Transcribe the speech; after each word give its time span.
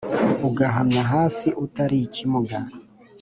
ugahamya 0.47 1.03
hasi 1.11 1.47
utari 1.63 1.97
ikimuga 2.07 2.57